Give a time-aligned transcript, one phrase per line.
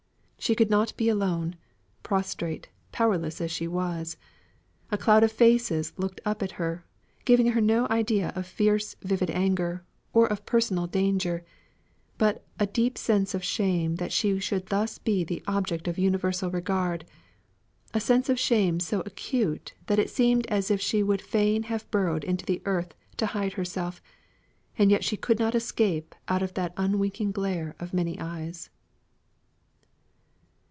[0.43, 1.55] She could not be alone,
[2.01, 4.17] prostrate, powerless as she was,
[4.89, 6.83] a cloud of faces looked up at her,
[7.25, 11.45] giving her no idea of fierce vivid anger, or of personal danger,
[12.17, 16.49] but a deep sense of shame that she should thus be the object of universal
[16.49, 17.05] regard
[17.93, 21.89] a sense of shame so acute that it seemed as if she would fain have
[21.91, 24.01] burrowed into the earth to hide herself,
[24.75, 28.71] and yet she could not escape out of that unwinking glare of many eyes.